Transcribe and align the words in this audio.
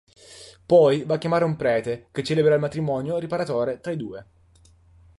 Poi 0.65 1.03
va 1.03 1.13
a 1.13 1.17
chiamare 1.19 1.43
un 1.45 1.55
prete 1.55 2.07
che 2.11 2.23
celebra 2.23 2.55
il 2.55 2.59
matrimonio 2.59 3.19
riparatore 3.19 3.79
tra 3.81 3.91
i 3.91 3.97
due. 3.97 4.25